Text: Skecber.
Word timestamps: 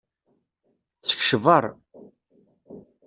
Skecber. 1.09 1.65